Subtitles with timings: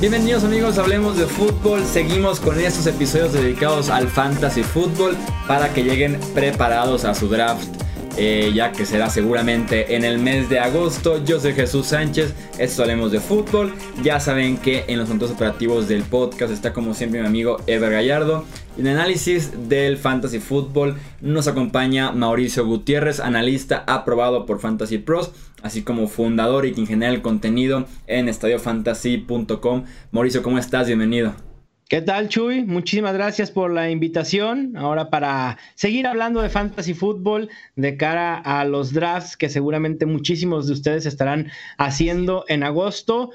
[0.00, 1.84] Bienvenidos amigos, hablemos de fútbol.
[1.84, 5.14] Seguimos con estos episodios dedicados al fantasy fútbol
[5.46, 7.68] para que lleguen preparados a su draft.
[8.16, 11.24] Eh, ya que será seguramente en el mes de agosto.
[11.24, 13.72] Yo soy Jesús Sánchez, esto hablemos de fútbol.
[14.02, 17.92] Ya saben que en los controles operativos del podcast está como siempre mi amigo Ever
[17.92, 18.44] Gallardo.
[18.76, 25.82] En análisis del fantasy fútbol nos acompaña Mauricio Gutiérrez, analista aprobado por Fantasy Pros así
[25.82, 29.84] como fundador y quien genera el contenido en estadiofantasy.com.
[30.10, 30.86] Mauricio, ¿cómo estás?
[30.86, 31.49] Bienvenido.
[31.90, 32.62] ¿Qué tal, Chuy?
[32.62, 34.76] Muchísimas gracias por la invitación.
[34.76, 40.68] Ahora para seguir hablando de fantasy fútbol de cara a los drafts que seguramente muchísimos
[40.68, 43.32] de ustedes estarán haciendo en agosto.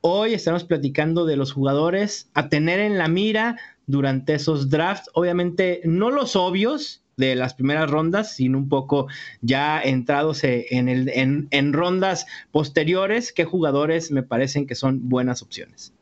[0.00, 3.56] Hoy estamos platicando de los jugadores a tener en la mira
[3.86, 5.08] durante esos drafts.
[5.14, 9.06] Obviamente no los obvios, de las primeras rondas, sino un poco
[9.42, 15.40] ya entrados eh, en, el, en, rondas posteriores, qué jugadores me parecen que son buenas
[15.40, 15.92] opciones.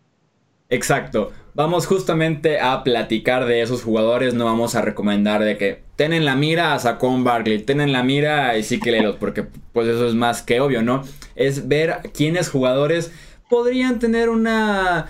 [0.71, 1.33] Exacto.
[1.53, 4.35] Vamos justamente a platicar de esos jugadores.
[4.35, 7.93] No vamos a recomendar de que ten en la mira a Saquon Barkley, ten en
[7.93, 11.03] la mira que léelos, porque pues eso es más que obvio, ¿no?
[11.35, 13.13] Es ver quiénes jugadores
[13.49, 15.09] podrían tener una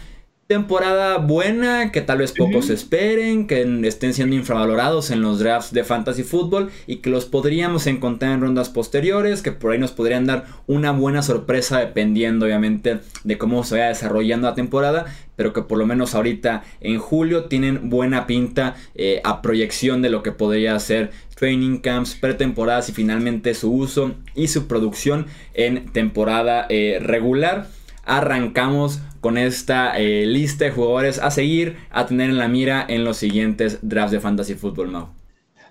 [0.51, 5.85] temporada buena, que tal vez pocos esperen, que estén siendo infravalorados en los drafts de
[5.85, 10.27] fantasy fútbol y que los podríamos encontrar en rondas posteriores, que por ahí nos podrían
[10.27, 15.63] dar una buena sorpresa dependiendo obviamente de cómo se vaya desarrollando la temporada, pero que
[15.63, 20.33] por lo menos ahorita en julio tienen buena pinta eh, a proyección de lo que
[20.33, 26.99] podría ser training camps, pretemporadas y finalmente su uso y su producción en temporada eh,
[27.01, 27.69] regular.
[28.05, 33.05] Arrancamos con esta eh, lista de jugadores a seguir, a tener en la mira en
[33.05, 35.09] los siguientes drafts de Fantasy Football, Mau.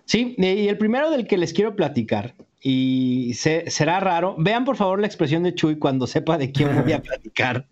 [0.05, 4.99] Sí, y el primero del que les quiero platicar, y será raro, vean por favor
[4.99, 7.67] la expresión de Chuy cuando sepa de quién voy a platicar,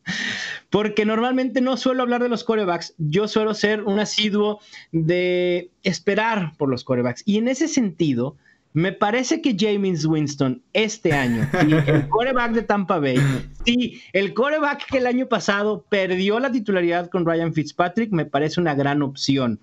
[0.70, 4.60] porque normalmente no suelo hablar de los corebacks, yo suelo ser un asiduo
[4.92, 8.38] de esperar por los corebacks, y en ese sentido,
[8.78, 11.50] me parece que James Winston este año,
[11.88, 13.18] el coreback de Tampa Bay,
[13.66, 18.62] sí, el coreback que el año pasado perdió la titularidad con Ryan Fitzpatrick, me parece
[18.62, 19.60] una gran opción.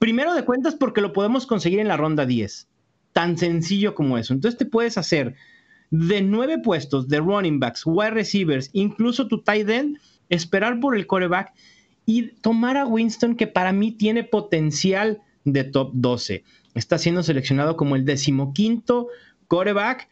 [0.00, 2.66] Primero de cuentas porque lo podemos conseguir en la ronda 10.
[3.12, 4.34] Tan sencillo como eso.
[4.34, 5.36] Entonces te puedes hacer
[5.92, 11.06] de nueve puestos de running backs, wide receivers, incluso tu tight end, esperar por el
[11.06, 11.52] coreback
[12.04, 16.42] y tomar a Winston que para mí tiene potencial de top 12
[16.74, 19.08] está siendo seleccionado como el decimoquinto
[19.48, 20.08] coreback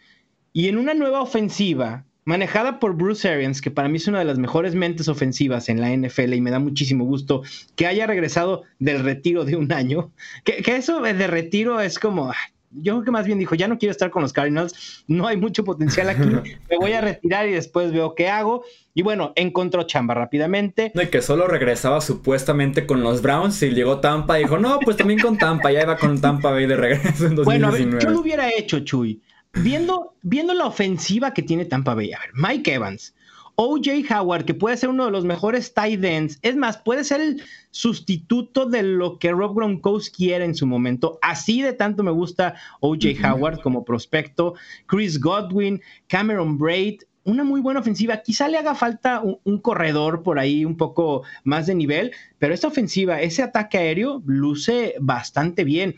[0.53, 4.27] y en una nueva ofensiva manejada por Bruce Arians, que para mí es una de
[4.27, 7.43] las mejores mentes ofensivas en la NFL y me da muchísimo gusto
[7.75, 10.13] que haya regresado del retiro de un año,
[10.45, 12.31] que, eso de retiro es como,
[12.71, 15.37] yo creo que más bien dijo, ya no quiero estar con los Cardinals, no hay
[15.37, 16.29] mucho potencial aquí,
[16.71, 18.65] me voy a retirar y después veo qué hago.
[18.95, 20.91] Y bueno, encontró chamba rápidamente.
[20.95, 24.81] No, y que solo regresaba supuestamente con los Browns y llegó Tampa y dijo, no,
[24.81, 27.45] pues también con Tampa, ya iba con Tampa Bay de regreso en 2019.
[27.45, 29.23] Bueno, a ver, yo lo hubiera hecho, Chuy.
[29.53, 33.15] Viendo, viendo la ofensiva que tiene Tampa Bay, a ver, Mike Evans,
[33.61, 37.21] OJ Howard, que puede ser uno de los mejores tight ends, es más, puede ser
[37.21, 37.43] el
[37.73, 41.19] sustituto de lo que Rob Gronkowski quiere en su momento.
[41.23, 44.55] Así de tanto me gusta OJ Howard como prospecto.
[44.87, 48.19] Chris Godwin, Cameron Braid, una muy buena ofensiva.
[48.19, 52.69] Quizá le haga falta un, corredor por ahí un poco más de nivel, pero esta
[52.69, 55.97] ofensiva, ese ataque aéreo, luce bastante bien.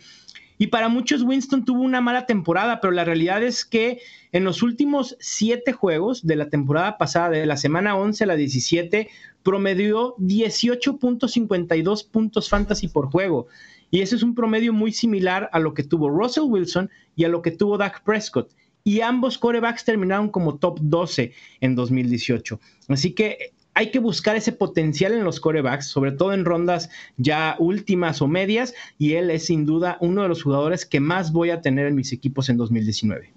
[0.60, 4.62] Y para muchos Winston tuvo una mala temporada, pero la realidad es que en los
[4.62, 9.08] últimos siete juegos de la temporada pasada, de la semana 11 a la 17,
[9.42, 13.46] promedió 18.52 puntos fantasy por juego.
[13.90, 17.30] Y ese es un promedio muy similar a lo que tuvo Russell Wilson y a
[17.30, 18.52] lo que tuvo Dak Prescott.
[18.84, 21.32] Y ambos corebacks terminaron como top 12
[21.62, 22.60] en 2018.
[22.88, 27.56] Así que hay que buscar ese potencial en los corebacks, sobre todo en rondas ya
[27.58, 31.50] últimas o medias, y él es sin duda uno de los jugadores que más voy
[31.50, 33.32] a tener en mis equipos en 2019.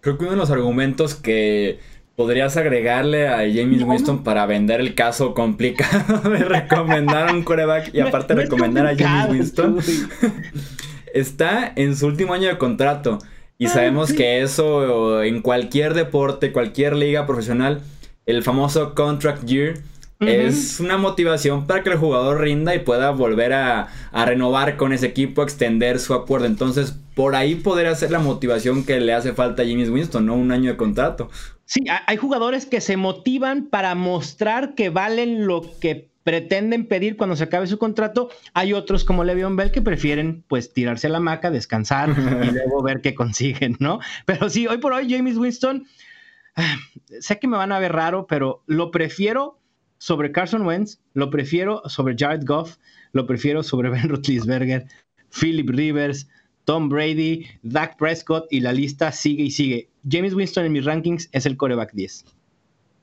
[0.00, 1.78] Creo que uno de los argumentos que
[2.16, 7.94] podrías agregarle a James Winston para vender el caso complicado de recomendar a un coreback
[7.94, 9.78] y aparte recomendar a James Winston
[11.14, 13.18] está en su último año de contrato.
[13.58, 17.82] Y ah, sabemos que eso en cualquier deporte, cualquier liga profesional,
[18.26, 19.74] el famoso contract year,
[20.20, 25.06] es una motivación para que el jugador rinda y pueda volver a, renovar con ese
[25.06, 26.46] equipo, extender su acuerdo.
[26.46, 30.34] Entonces, por ahí podría ser la motivación que le hace falta a James Winston, ¿no?
[30.34, 31.30] Un año de contrato.
[31.64, 37.34] Sí, hay jugadores que se motivan para mostrar que valen lo que pretenden pedir cuando
[37.34, 38.30] se acabe su contrato.
[38.54, 42.10] Hay otros como Le'Veon Bell que prefieren pues tirarse a la maca, descansar
[42.42, 43.98] y luego ver qué consiguen, ¿no?
[44.26, 45.86] Pero sí, hoy por hoy James Winston
[47.20, 49.58] sé que me van a ver raro, pero lo prefiero
[49.98, 52.76] sobre Carson Wentz, lo prefiero sobre Jared Goff,
[53.12, 54.86] lo prefiero sobre Ben Roethlisberger,
[55.30, 56.28] Philip Rivers,
[56.64, 59.88] Tom Brady, Dak Prescott y la lista sigue y sigue.
[60.08, 62.24] James Winston en mis rankings es el coreback 10.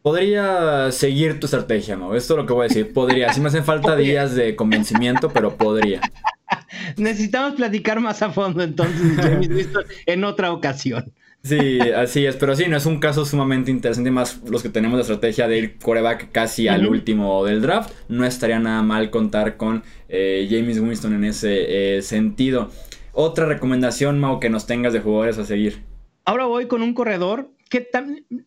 [0.01, 2.15] Podría seguir tu estrategia, ¿no?
[2.15, 2.93] Esto es lo que voy a decir.
[2.93, 3.33] Podría.
[3.33, 6.01] Sí me hacen falta días de convencimiento, pero podría.
[6.97, 11.13] Necesitamos platicar más a fondo entonces, James Winston, en otra ocasión.
[11.41, 14.97] Sí, así es, pero sí, no es un caso sumamente interesante, más los que tenemos
[14.97, 19.55] la estrategia de ir coreback casi al último del draft, no estaría nada mal contar
[19.55, 22.71] con eh, James Winston en ese eh, sentido.
[23.13, 25.81] Otra recomendación, Mau, que nos tengas de jugadores a seguir.
[26.25, 27.87] Ahora voy con un corredor que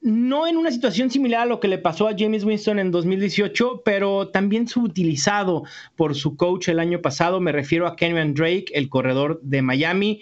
[0.02, 3.82] no en una situación similar a lo que le pasó a James Winston en 2018,
[3.84, 5.64] pero también subutilizado
[5.96, 7.40] por su coach el año pasado.
[7.40, 10.20] Me refiero a Kenyon Drake, el corredor de Miami.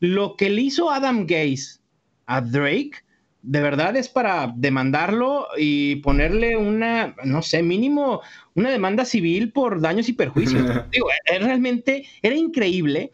[0.00, 1.79] Lo que le hizo Adam Gase
[2.30, 2.92] a Drake,
[3.42, 8.20] de verdad es para demandarlo y ponerle una, no sé, mínimo
[8.54, 10.62] una demanda civil por daños y perjuicios.
[10.92, 13.10] Digo, eh, realmente era increíble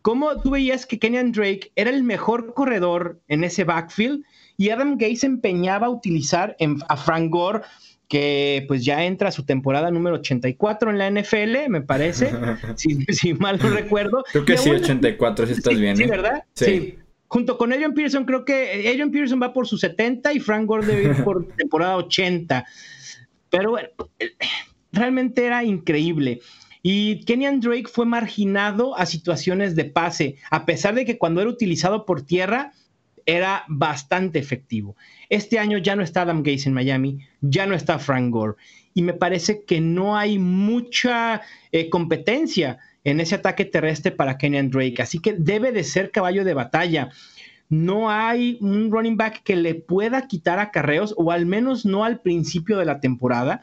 [0.00, 4.24] cómo tú veías que Kenyan Drake era el mejor corredor en ese backfield
[4.56, 6.56] y Adam Gase se empeñaba a utilizar
[6.88, 7.60] a Frank Gore
[8.08, 12.30] que pues ya entra a su temporada número 84 en la NFL, me parece,
[12.76, 14.24] si, mal no recuerdo.
[14.30, 15.96] Creo que sí, 84, si estás bien.
[15.96, 16.06] Sí, ¿eh?
[16.06, 16.44] ¿verdad?
[16.54, 20.66] sí junto con Adrian Pearson, creo que Adrian Pearson va por su 70 y Frank
[20.66, 22.64] Gore debe ir por temporada 80.
[23.50, 23.88] Pero bueno,
[24.92, 26.40] realmente era increíble.
[26.82, 31.50] Y Kenyan Drake fue marginado a situaciones de pase, a pesar de que cuando era
[31.50, 32.72] utilizado por tierra
[33.26, 34.96] era bastante efectivo.
[35.28, 38.54] Este año ya no está Adam Gase en Miami, ya no está Frank Gore.
[38.94, 44.68] Y me parece que no hay mucha eh, competencia en ese ataque terrestre para Kenyan
[44.68, 45.00] Drake.
[45.00, 47.10] Así que debe de ser caballo de batalla.
[47.68, 52.20] No hay un running back que le pueda quitar acarreos, o al menos no al
[52.20, 53.60] principio de la temporada.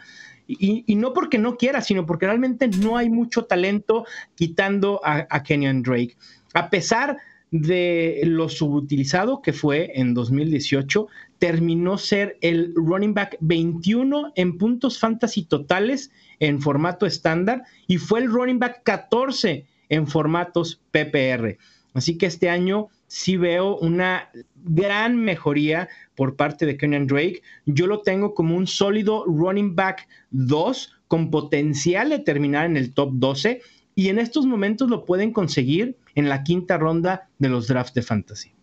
[0.47, 4.05] Y, no porque no quiera, sino porque realmente no hay mucho talento
[4.35, 6.15] quitando a, a Kenyan Drake.
[6.53, 7.17] A pesar
[7.53, 11.07] lo subutilizado que fue en 2018,
[11.37, 18.21] terminó ser el running back 21 en puntos fantasy totales en formato estándar y fue
[18.21, 21.57] el running back 14 en formatos PPR.
[21.93, 27.43] Así que este año sí veo una gran mejoría por parte de Kenyan Drake.
[27.67, 32.95] Yo lo tengo como un sólido running back 2 con potencial de terminar en el
[32.95, 33.61] top 12
[33.93, 38.01] y en estos momentos lo pueden conseguir en la quinta ronda de los drafts de
[38.01, 38.53] fantasy.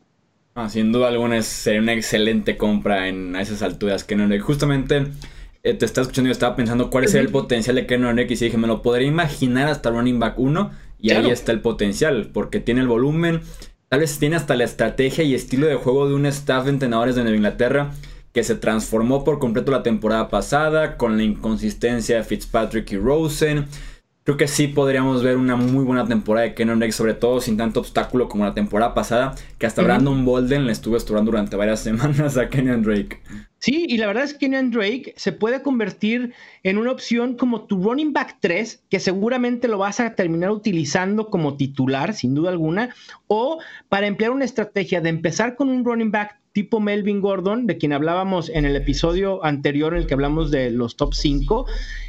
[0.55, 4.05] Ah, sin duda alguna sería una excelente compra en a esas alturas.
[4.05, 4.43] Kenyan Drake.
[4.43, 5.06] Justamente
[5.62, 8.44] eh, te estaba escuchando y estaba pensando cuál es el potencial de Kenan X y
[8.47, 12.61] dije, me lo podría imaginar hasta running back 1 y ahí está el potencial, porque
[12.61, 13.41] tiene el volumen,
[13.88, 17.14] tal vez tiene hasta la estrategia y estilo de juego de un staff de entrenadores
[17.14, 17.91] de Nueva Inglaterra
[18.32, 23.67] que se transformó por completo la temporada pasada con la inconsistencia de Fitzpatrick y Rosen.
[24.25, 27.56] Creo que sí podríamos ver una muy buena temporada de Kenan Drake, sobre todo sin
[27.56, 31.81] tanto obstáculo como la temporada pasada, que hasta Brandon Bolden le estuvo estudiando durante varias
[31.84, 33.20] semanas a Kenan Drake.
[33.61, 36.32] Sí, y la verdad es que Kenyan Drake se puede convertir
[36.62, 41.28] en una opción como tu running back 3, que seguramente lo vas a terminar utilizando
[41.28, 42.94] como titular, sin duda alguna,
[43.26, 43.58] o
[43.90, 47.93] para emplear una estrategia de empezar con un running back tipo Melvin Gordon, de quien
[47.93, 51.67] hablábamos en el episodio anterior en el que hablamos de los top 5,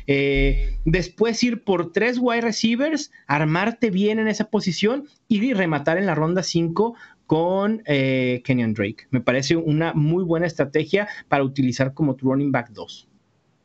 [0.07, 6.05] eh, después ir por tres wide receivers, armarte bien en esa posición y rematar en
[6.05, 6.95] la ronda 5
[7.27, 9.07] con eh, Kenyon Drake.
[9.09, 13.07] Me parece una muy buena estrategia para utilizar como tu running back 2.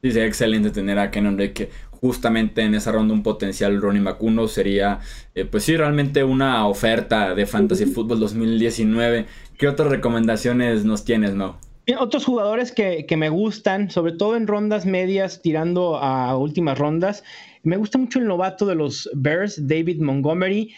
[0.03, 1.71] Sí, sería excelente tener a Kenyon Drake,
[2.07, 5.01] justamente en esa ronda un potencial back 1 sería,
[5.35, 9.27] eh, pues sí, realmente una oferta de Fantasy Football 2019.
[9.59, 11.57] ¿Qué otras recomendaciones nos tienes, Mau?
[11.99, 17.25] Otros jugadores que, que, me gustan, sobre todo en rondas medias, tirando a últimas rondas,
[17.65, 20.75] me gusta mucho el novato de los Bears, David Montgomery.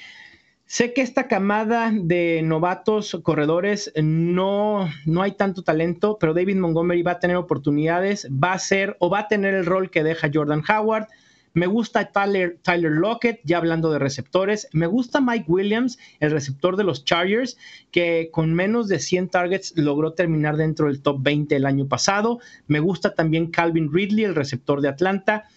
[0.70, 7.00] Sé que esta camada de novatos corredores no, no hay tanto talento, pero David Montgomery
[7.00, 10.28] va a tener oportunidades, va a ser o va a tener el rol que deja
[10.30, 11.06] Jordan Howard.
[11.54, 14.68] Me gusta Tyler, Lockett, ya hablando de receptores.
[14.72, 17.56] Me gusta Mike Williams, el receptor de los Chargers,
[17.90, 22.40] que con menos de 100 targets logró terminar dentro del top 20 el año pasado.
[22.66, 25.48] Me gusta también Calvin Ridley, el receptor de Atlanta.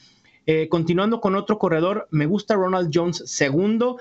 [0.48, 4.00] Eh, continuando con otro corredor, me gusta Ronald Jones segundo.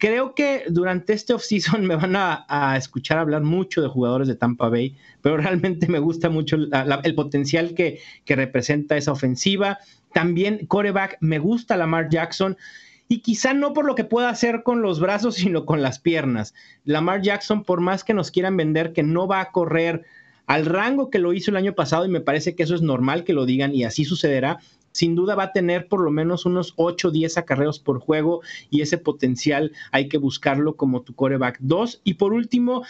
[0.00, 4.70] Creo que durante este offseason me van a, escuchar hablar mucho de jugadores de Tampa
[4.70, 9.78] Bay, pero realmente me gusta mucho el potencial que, que, representa esa ofensiva.
[10.14, 12.56] También coreback, me gusta Lamar Jackson.
[13.08, 16.54] Y quizá no por lo que pueda hacer con los brazos, sino con las piernas.
[16.84, 20.06] Lamar Jackson, por más que nos quieran vender que no va a correr
[20.46, 23.24] al rango que lo hizo el año pasado, y me parece que eso es normal
[23.24, 24.60] que lo digan y así sucederá,
[24.92, 28.40] sin duda va a tener por lo menos unos 8 o 10 acarreos por juego
[28.70, 32.00] y ese potencial hay que buscarlo como tu coreback 2.
[32.04, 32.82] Y por último,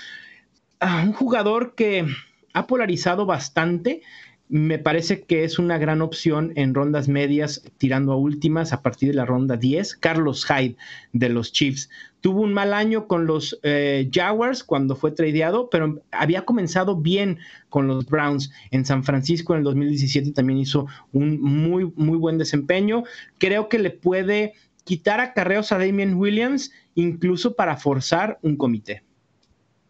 [0.81, 2.07] un jugador que
[2.53, 4.03] ha polarizado bastante
[4.51, 9.11] me parece que es una gran opción en rondas medias, tirando a últimas a partir
[9.11, 9.95] de la ronda 10.
[9.95, 10.77] Carlos Hyde
[11.13, 11.89] de los Chiefs
[12.21, 17.39] tuvo un mal año con los eh, Jaguars cuando fue tradeado, pero había comenzado bien
[17.69, 20.33] con los Browns en San Francisco en el 2017.
[20.33, 23.05] También hizo un muy, muy buen desempeño.
[23.39, 29.05] Creo que le puede quitar acarreos a Damien Williams, incluso para forzar un comité.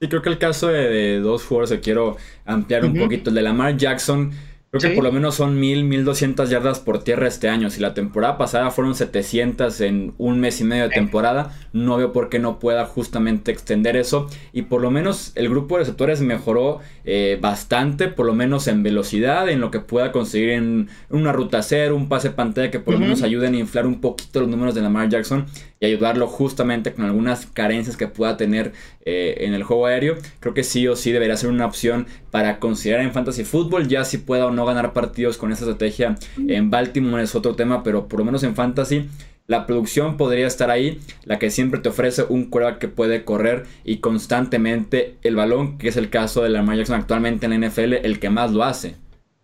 [0.01, 3.43] Sí, creo que el caso de, dos jugadores que quiero ampliar un poquito, el de
[3.43, 4.33] Lamar Jackson
[4.71, 7.71] Creo que por lo menos son 1000, 1200 yardas por tierra este año.
[7.71, 12.13] Si la temporada pasada fueron 700 en un mes y medio de temporada, no veo
[12.13, 14.29] por qué no pueda justamente extender eso.
[14.53, 18.85] Y por lo menos el grupo de receptores mejoró eh, bastante, por lo menos en
[18.85, 22.95] velocidad, en lo que pueda conseguir en una ruta cero, un pase pantalla que por
[22.95, 25.47] lo menos ayuden a inflar un poquito los números de Lamar Jackson
[25.81, 28.73] y ayudarlo justamente con algunas carencias que pueda tener
[29.05, 30.17] eh, en el juego aéreo.
[30.39, 34.05] Creo que sí o sí debería ser una opción para considerar en fantasy fútbol, ya
[34.05, 38.09] si pueda o no ganar partidos con esta estrategia en Baltimore es otro tema, pero
[38.09, 39.09] por lo menos en fantasy
[39.51, 43.65] la producción podría estar ahí, la que siempre te ofrece un quarterback que puede correr
[43.85, 47.95] y constantemente el balón, que es el caso de Lamar Jackson actualmente en la NFL,
[47.95, 48.95] el que más lo hace.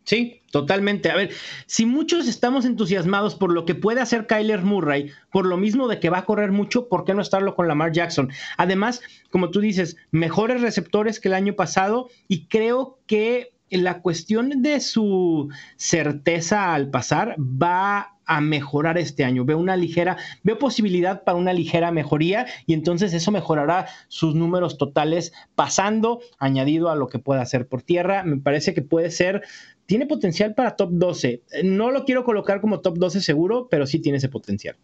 [0.06, 1.10] Sí, totalmente.
[1.10, 1.30] A ver,
[1.66, 5.98] si muchos estamos entusiasmados por lo que puede hacer Kyler Murray, por lo mismo de
[5.98, 8.30] que va a correr mucho, ¿por qué no estarlo con Lamar Jackson?
[8.56, 14.62] Además, como tú dices, mejores receptores que el año pasado y creo que la cuestión
[14.62, 19.44] de su certeza al pasar va a mejorar este año.
[19.44, 24.76] Veo una ligera, veo posibilidad para una ligera mejoría y entonces eso mejorará sus números
[24.78, 28.24] totales pasando, añadido a lo que pueda hacer por tierra.
[28.24, 29.42] Me parece que puede ser
[29.86, 31.42] tiene potencial para top 12.
[31.64, 34.76] No lo quiero colocar como top 12 seguro, pero sí tiene ese potencial.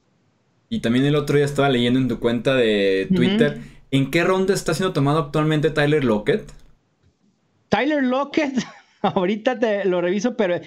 [0.69, 4.55] Y también el otro día estaba leyendo en tu cuenta de Twitter, ¿en qué ronda
[4.55, 6.51] está siendo tomado actualmente Tyler Lockett?
[7.69, 8.55] Tyler Lockett,
[9.15, 10.61] ahorita te lo reviso, pero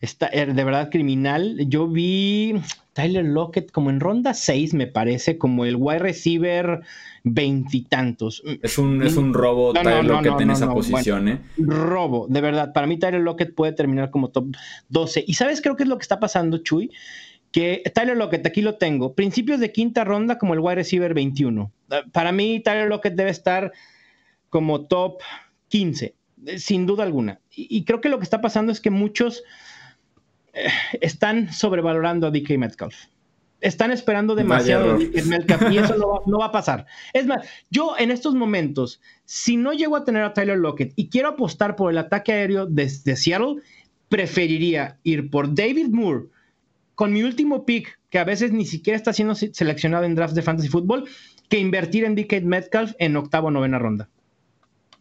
[0.00, 1.56] está eh, de verdad criminal.
[1.68, 2.54] Yo vi
[2.92, 6.80] Tyler Lockett como en ronda 6, me parece, como el wide receiver
[7.24, 8.42] veintitantos.
[8.62, 11.40] Es un, es un robo Tyler Lockett en esa posición, ¿eh?
[11.58, 12.72] Robo, de verdad.
[12.72, 14.56] Para mí Tyler Lockett puede terminar como top
[14.88, 15.24] 12.
[15.26, 16.90] ¿Y sabes creo que es lo que está pasando, Chuy?
[17.50, 21.70] Que Tyler Lockett, aquí lo tengo, principios de quinta ronda como el wide receiver 21.
[22.10, 23.72] Para mí Tyler Lockett debe estar
[24.48, 25.20] como top
[25.68, 26.14] 15, eh,
[26.56, 27.40] sin duda alguna.
[27.50, 29.42] Y, creo que lo que está pasando es que muchos
[30.52, 30.68] eh,
[31.00, 32.94] están sobrevalorando a DK Metcalf
[33.62, 36.84] están esperando demasiado y eso no va, a pasar.
[37.12, 41.08] Es más, yo en estos momentos, si no llego a tener a Tyler Lockett y
[41.08, 43.62] quiero apostar por el ataque aéreo desde Seattle,
[44.08, 46.26] preferiría ir por David Moore
[46.94, 50.42] con mi último pick, que a veces ni siquiera está siendo seleccionado en drafts de
[50.42, 51.08] fantasy football,
[51.48, 54.08] que invertir en DK Metcalf en octavo o novena ronda.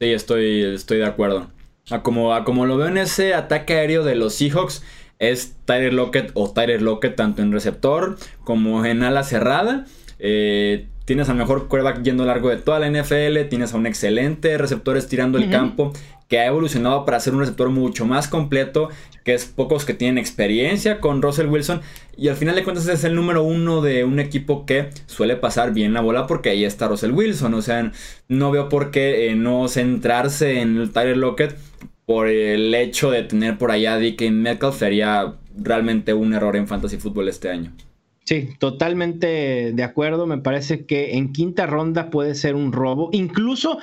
[0.01, 1.51] Sí, estoy, estoy de acuerdo.
[1.91, 4.81] A como, a como lo veo en ese ataque aéreo de los Seahawks,
[5.19, 9.85] es Tyler Lockett o Tyler Lockett tanto en receptor como en ala cerrada.
[10.17, 14.57] Eh, tienes al mejor quarterback yendo largo de toda la NFL, tienes a un excelente
[14.57, 15.93] receptor estirando el campo
[16.27, 18.87] que ha evolucionado para ser un receptor mucho más completo,
[19.25, 21.81] que es pocos que tienen experiencia con Russell Wilson
[22.15, 25.73] y al final de cuentas es el número uno de un equipo que suele pasar
[25.73, 27.91] bien la bola porque ahí está Russell Wilson, o sea,
[28.29, 31.57] no veo por qué eh, no centrarse en el Tyler Lockett
[32.05, 36.67] por el hecho de tener por allá a DK Metcalf sería realmente un error en
[36.67, 37.73] fantasy fútbol este año.
[38.23, 40.27] Sí, totalmente de acuerdo.
[40.27, 43.09] Me parece que en quinta ronda puede ser un robo.
[43.11, 43.79] Incluso,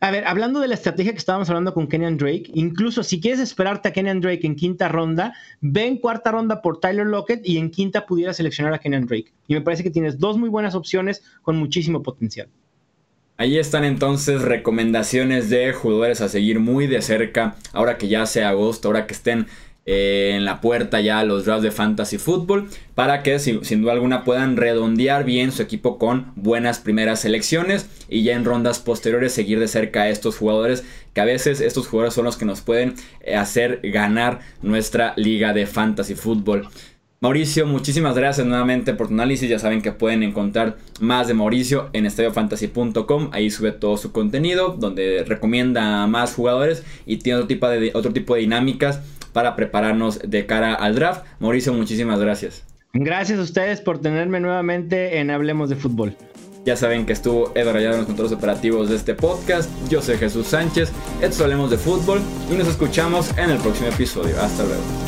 [0.00, 3.40] a ver, hablando de la estrategia que estábamos hablando con Kenyan Drake, incluso si quieres
[3.40, 7.58] esperarte a Kenyan Drake en quinta ronda, ve en cuarta ronda por Tyler Lockett y
[7.58, 9.32] en quinta pudiera seleccionar a Kenyan Drake.
[9.48, 12.48] Y me parece que tienes dos muy buenas opciones con muchísimo potencial.
[13.36, 17.56] Ahí están entonces recomendaciones de jugadores a seguir muy de cerca.
[17.72, 19.48] Ahora que ya sea agosto, ahora que estén
[19.86, 22.68] eh, en la puerta ya los drafts de fantasy football.
[22.94, 27.88] Para que sin, duda alguna puedan redondear bien su equipo con buenas primeras selecciones.
[28.08, 30.84] Y ya en rondas posteriores seguir de cerca a estos jugadores.
[31.12, 35.52] Que a veces estos jugadores son los que nos pueden eh, hacer ganar nuestra liga
[35.52, 36.68] de fantasy football.
[37.24, 39.48] Mauricio, muchísimas gracias nuevamente por tu análisis.
[39.48, 43.30] Ya saben que pueden encontrar más de Mauricio en estadiofantasy.com.
[43.32, 48.12] Ahí sube todo su contenido, donde recomienda más jugadores y tiene otro tipo de, otro
[48.12, 49.00] tipo de dinámicas
[49.34, 51.26] para prepararnos de cara al draft.
[51.40, 52.64] Mauricio, muchísimas gracias.
[52.94, 56.16] Gracias a ustedes por tenerme nuevamente en Hablemos de Fútbol.
[56.64, 59.68] Ya saben que estuvo Ed Rayado en los controles operativos de este podcast.
[59.90, 60.92] Yo soy Jesús Sánchez.
[61.20, 64.40] Esto Hablemos de Fútbol y nos escuchamos en el próximo episodio.
[64.40, 65.03] Hasta luego.